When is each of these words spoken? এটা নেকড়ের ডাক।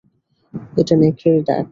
এটা 0.77 0.93
নেকড়ের 0.95 1.37
ডাক। 1.47 1.65